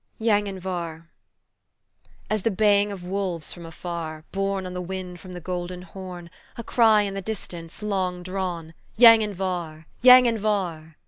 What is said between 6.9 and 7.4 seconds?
in the